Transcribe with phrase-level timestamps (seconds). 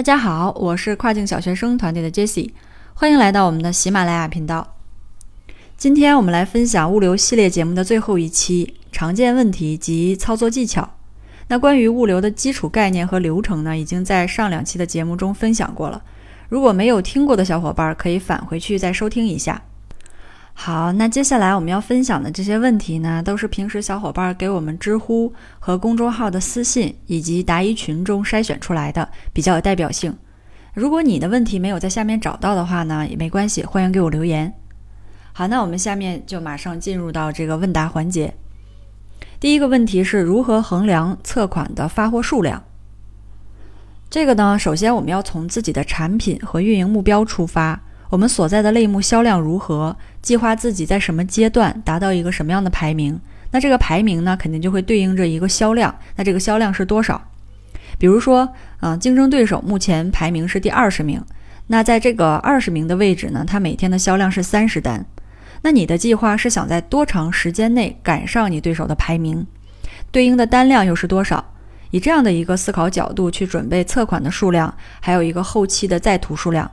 [0.00, 2.52] 大家好，我是跨境小学生团队的 Jessie，
[2.94, 4.76] 欢迎来到我们的喜马拉雅频道。
[5.76, 10.94] 今天我们来分享物流系列节目的最后一期，常见问题及操作技巧。
[11.48, 16.02] 那关于物流的基础概念和流程呢，已经在上两期的节目中分享过了。
[16.48, 19.60] 如果没有听过的小伙伴，可以返回去再收听一下。
[20.52, 30.14] 好，那接下来我们要分享的这些问题呢，都是平时小伙伴给我们知乎和公众号的私信以及答疑群中筛选出来的，比较有代表性。
[30.74, 34.52] 如果你的问题没有在下面找到的话呢，也没关系，欢迎给我留言。
[35.32, 38.34] 好，那我们下面就马上进入到这个问答环节。
[39.38, 42.62] 第一个问题是如何衡量测款的发货数量？
[44.10, 47.80] 这个呢，首先我们要从自己的产品和运营目标出发。
[48.10, 49.96] 我们所在的类目销量如何？
[50.20, 53.18] 计划自己在什么阶段达到一个什么样的排名？
[53.52, 55.94] 那这个排名呢，肯定就会对应着一个销量。
[56.16, 57.22] 那这个销量是多少？
[57.98, 58.48] 比如说，
[58.80, 61.22] 嗯，竞争对手目前排名是第二十名，
[61.68, 65.06] 那在这个二十名的位置呢，它每天的销量是三十单。
[65.62, 69.46] 那你的计划是想在多长时间内赶上你对手的排名？
[70.10, 71.44] 对应的单量又是多少？
[71.92, 76.68] 以这样的一个思考角度去准备测款的数量，还有一个后期的在途数量。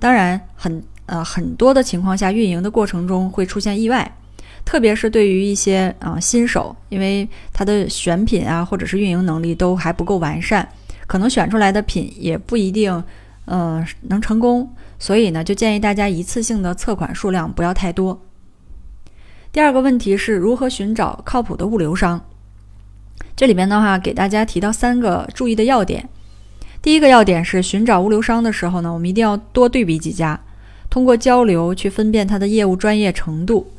[0.00, 4.16] 当然，很呃很多的情况下，运营的过程中会出现意外，
[4.64, 10.66] 特别是对于一些啊新手，因为他的选品啊或者是运营能力都还不够完善，
[11.06, 13.04] 可能选出来的品也不一定
[13.44, 18.18] 嗯能成功，所以呢，就建议大家一次性的测款数量不要太多。
[19.52, 22.20] 第二个问题是如何寻找靠谱的物流商？
[23.36, 26.08] 这里边的话，给大家提到三个注意的要点。
[26.82, 30.40] 第一个要点是寻找物流商的时候呢，我们一定要多对比几家，
[30.88, 33.70] 通过交流去分辨他的业务专业程度，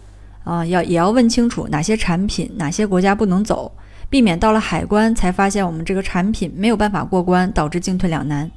[0.44, 3.72] 啊，要也要问清楚哪些产品哪些国家不能走，
[4.08, 8.50] 避免到了海关才发现我们这个产品没有办法过关，导致进退两难。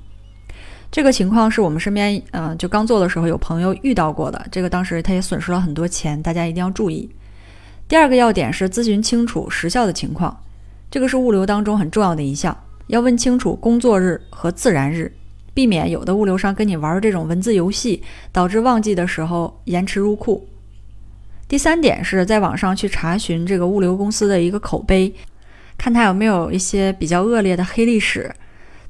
[0.93, 7.09] 这个情况是我们身边，嗯，就刚做的时候有朋友遇到过的，这个当时他也损失了很多钱，大家一定要注意。
[7.89, 10.39] 第二个要点是咨询清楚时效的情况，
[10.91, 12.57] 这个是物流当中很重要的一项。
[12.89, 15.11] 要问清楚工作日和自然日，
[15.53, 20.47] 避免有的物流商跟你玩这种文字游戏，导致旺季的时候延迟入库。
[21.49, 25.15] 第三点是在网上去查询这个物流公司的一个口碑，
[25.77, 28.35] 看他有没有一些比较恶劣的黑历史。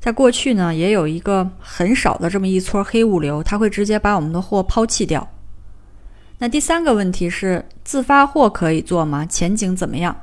[0.00, 5.28] 在过去呢，也有一个很少的这么一撮黑物流，他会直接把我们的货抛弃掉。
[6.38, 9.24] 那第三个问题是自发货可以做吗？
[9.24, 10.14] 前景怎么样？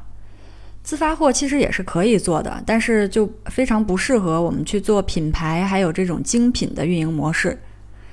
[0.84, 7.58] 自发货其实也是可以做的，但是就非常不适合我们去做品牌还有这种精品的运营模式。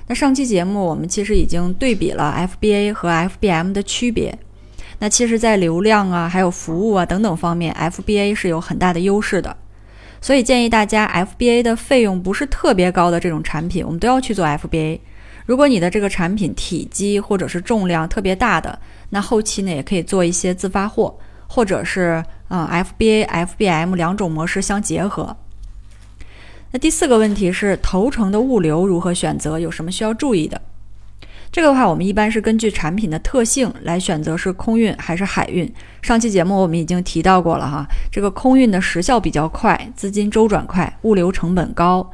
[0.06, 4.38] 那上期节目我们其实已经对比了 FBA 和 FBM 的区别。
[4.98, 9.56] 那其实，在流量啊、还有服务啊等等方面，FBA 是有很大的优势的。
[10.20, 15.00] 所以建议大家，FBA 的费用不是特别高的这种产品，我们都要去做 FBA。
[15.46, 21.16] 如果你的这个产品体积或者是重量特别大的，那后期呢也可以做一些自发货。
[21.50, 25.36] 或者是啊，FBA、FBM 两种模式相结合。
[26.72, 29.58] 那第四个问题是头程的物流如何选择？
[29.58, 30.60] 有什么需要注意的？
[31.50, 35.72] 这个的话，我们一般是根据产品的特性来选择是空运还是海运。
[36.02, 42.06] 上期节目我们已经提到过了哈，这个空运的时效比较快，资金周转快，物流成本高；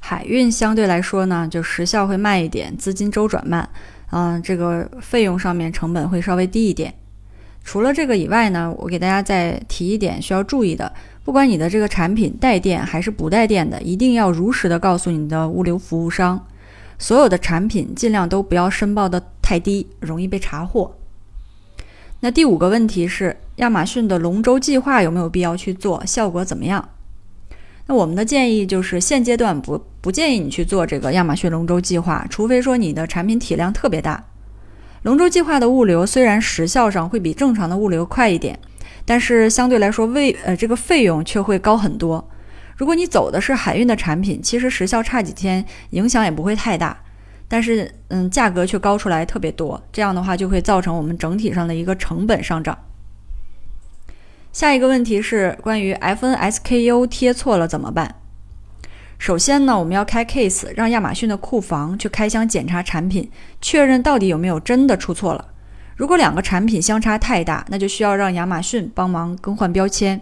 [0.00, 3.66] 海运相对来说呢，就时效会慢一点，资金周转慢，
[4.10, 6.92] 嗯，这个费用上面成本会稍微低一点。
[7.64, 10.92] 除了这个以外呢，我给大家再提一点需要注意的：
[11.24, 16.46] 不管你的这个产品带电还是不带电的，一定要如实的告诉你的物流服务商。
[16.98, 20.94] 所有的产品尽量都不要申报的太低，容易被查获。
[22.20, 26.04] 那第五个问题是，亚马逊的龙舟计划有没有必要去做？
[26.06, 26.88] 效果怎么样？
[27.86, 34.24] 那我们的建议就是，现阶段不不建议你去做这个亚马逊龙舟计划，除非说你的产品体量特别大。
[35.04, 38.58] 龙舟计划的物流虽然时效上会比正常的物流快一点，
[39.04, 42.26] 但是相对来说，为呃这个费用却会高很多。
[42.78, 46.98] 如果你走的是海运的产品，其实时效差几天影响也不会太大，
[47.46, 52.78] 但是嗯价格却高出来特别多，这样的话就会造成我们整体上的一个成本上涨。
[54.54, 58.22] 下一个问题是关于 FNSKU 贴错了怎么办？
[59.18, 63.30] 首先呢，我们要开 case，让亚马逊的库房去开箱检查产品，
[63.60, 65.48] 确认到底有没有真的出错了。
[65.96, 70.20] 如果两个产品相差太大，那就需要让亚马逊帮忙更换标签。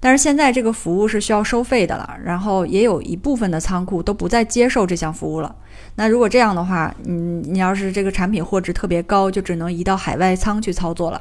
[0.00, 5.54] 但是现在这个服务是需要收费的了，然后也有一部分的仓库都不再接受这项服务了。
[5.96, 11.20] 那如果这样的话，嗯，你要是这个产品货值特别高，就只能移到海外仓去操作了。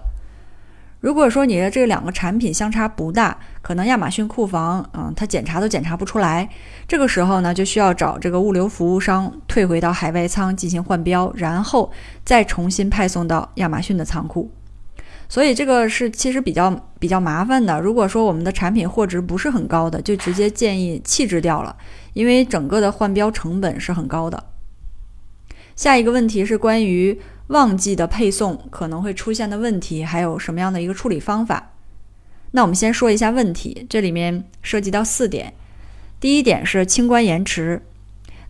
[1.03, 6.47] 如果说你的这两个产品相差不大，可能亚马逊库房，嗯，它检查都检查不出来，
[6.87, 11.91] 这个时候呢，就需要找这个物流服务商退回到海外仓进行换标，然后
[12.23, 14.49] 再重新派送到亚马逊的仓库。
[15.27, 17.81] 所以这个是其实比较比较麻烦的。
[17.81, 21.75] 如果说我们的产品货值不是很高的，就直接建议弃置掉了，
[22.13, 24.41] 因为整个的换标成本是很高的。
[25.75, 27.19] 下一个问题是关于。
[27.47, 31.71] 旺季的配送可能会出现的问题，还有什么样的一个处理方法？
[32.51, 35.53] 那我们先说一下问题，这里面涉及到四点。
[36.19, 37.81] 第一点是清关延迟，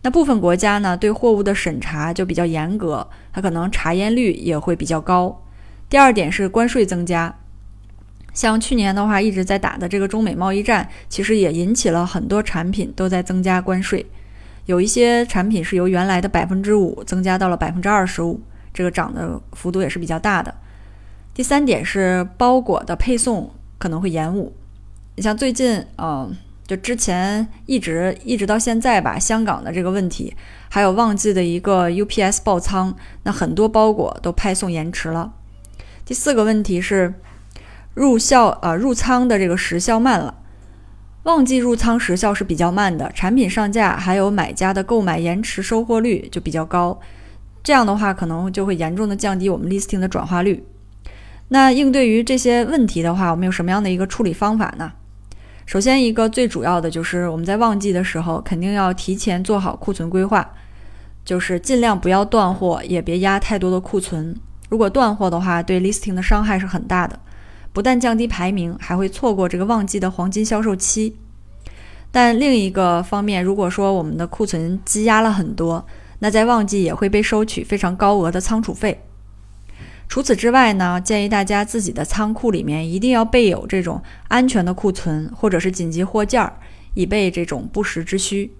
[0.02, 5.42] 那部分国家呢对货物的审查就比较严格，它可能查验率也会比较高。
[5.88, 7.34] 第二点是关税增加，
[8.32, 14.06] 像去年的话一直在打的这个中美贸易战，其实也引起了很多产品都在增加关税，
[14.66, 18.40] 有一些产品是由原来的百分之五增加到了百分之二十五。
[18.74, 20.52] 这个涨的幅度也是比较大的。
[21.32, 24.54] 第三点是包裹的配送可能会延误。
[25.16, 26.36] 你像最近，嗯，
[26.66, 30.34] 就之前一直一直到现在吧，香港的这个问题，
[30.68, 35.32] 还有旺季的一个 UPS 爆仓，那很多包裹都派送延迟了。
[36.04, 37.14] 第四个问题是
[37.94, 40.34] 入效呃入仓的这个时效慢了，
[41.22, 47.00] 旺季入仓时效是比较慢的，产品上架还有买家的购买延迟收货率就比较高。
[47.64, 50.64] 这样的话，可能就会严重的降低我们 listing 的转化率。
[51.48, 54.92] 那应对于这些问题的话，我们有什么样的一个处理方法呢？
[55.66, 60.46] 首先，一个最主要的就是我们在旺季的时候，肯定要提前做好库存规划，
[61.24, 64.36] 就是尽量不要断货，也别压太多的库存。
[64.68, 67.18] 如果断货的话，对 listing 的伤害是很大的，
[67.72, 71.16] 不但降低排名，还会错过这个旺季的黄金销售期。
[72.10, 75.86] 但另一个方面，如果说我们的库存积压了很多，
[76.24, 78.98] 那在旺季也会被收取非常高额的仓储费。
[80.08, 86.54] 除此之外呢，建议大家自己的仓库里面一定要备有这种安全的库存或者是紧急货件儿，
[86.94, 88.50] 以备这种不时之需。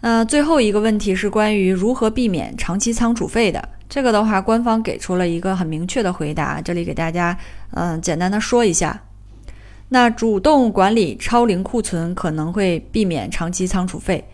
[0.00, 3.68] 呃，最后一个问题是关于如何避免长期仓储费的。
[3.90, 7.36] 这个的话，官方给出了一个很明确的回答，这里给大家
[7.72, 9.02] 嗯简单的说一下。
[9.90, 14.24] 那主动管理超龄库存可能会避免长期仓储费。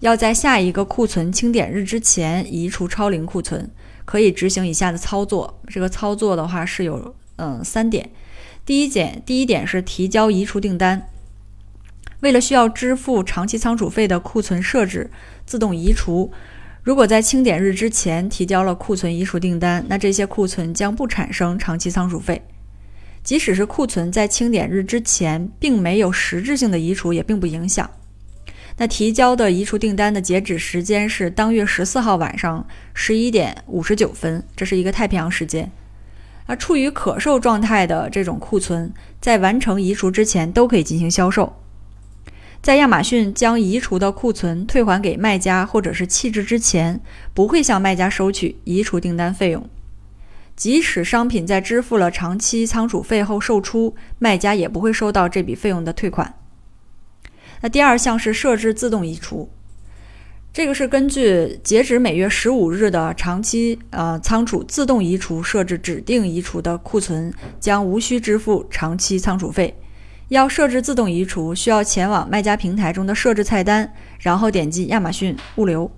[0.00, 3.70] 要在下一个库存清点日之前移除超龄库存，
[4.04, 5.60] 可以执行以下的操作。
[5.66, 8.10] 这个操作的话是有嗯三点。
[8.64, 11.08] 第一点，第一点是提交移除订单。
[12.20, 15.10] 为了需要支付长期仓储费的库存设置
[15.46, 16.32] 自动移除，
[16.82, 22.42] 如果在清点日之前提交了库存移除订单，那这些库存将不产生长期仓储费。
[23.24, 27.90] 即使是库存在清点日之前并没有实质性的移除，也并不影响。
[28.78, 35.70] 那提交的移除订单的截止时间是当月十四号晚上十一点五十九分，这是一个太平洋时间。
[36.46, 41.56] 而处于可售状态的这种库存，在完成移除之前都可以进行销售。
[42.62, 47.00] 在亚马逊将移除的库存退还给卖家或者是弃置之前，
[47.34, 49.68] 不会向卖家收取移除订单费用。
[50.54, 56.34] 即使商品在支付了长期仓储费后售出，卖家也不会收到这笔费用的退款。
[57.60, 59.48] 那第二项是设置自动移除，
[60.52, 69.76] 这个是根据截止每月十五日的长期呃仓储自动移除设置指定移除的库存，将无需支付长期仓储费。
[70.28, 75.90] 要设置自动移除，需要前往卖家平台中的设置菜单，然后点击亚马逊物流。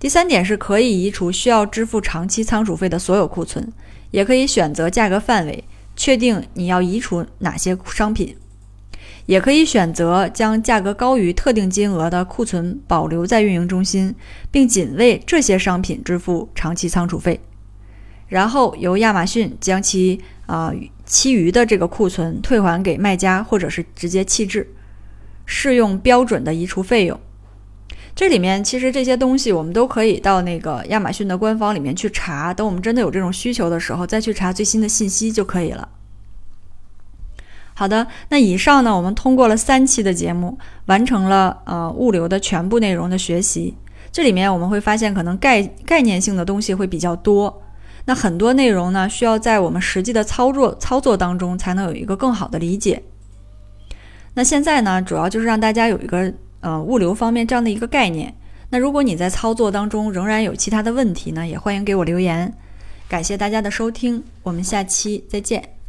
[0.00, 3.72] 第三点是可以移除需要支付长期仓储费的所有库存，
[4.10, 5.62] 也可以选择价格范围，
[5.94, 8.36] 确定你要移除哪些商品。
[9.26, 14.14] 也可以选择将价格高于特定金额的库存保留在运营中心，
[14.50, 17.40] 并仅为这些商品支付长期仓储费，
[18.28, 20.72] 然后由亚马逊将其啊
[21.04, 24.68] 其余的这个库存退还给卖家，或者是直接弃置，
[25.44, 27.18] 适用标准的移除费用。
[28.14, 35.88] 这里面其实这些东西我们都可以到那个亚马逊的官方里面去查，等我们真的有这种需求的时候再去查最新的信息就可以了。
[37.80, 43.74] 好的，那以上呢，我们通过了三期的节目，完成了呃物流的全部内容的学习。
[44.12, 47.62] 这里面我们会发现，可能概概念性的东西会比较多。
[48.04, 53.02] 那很多内容呢，需要在我们实际的操作操作当中，才能有一个更好的理解。
[54.34, 58.34] 那现在呢，主要就是让大家有一个呃物流方面这样的一个概念。
[58.68, 62.52] 那如果你在操作当中仍然有其他的问题呢，也欢迎给我留言。
[63.08, 65.79] 感谢大家的收听，我们下期再见。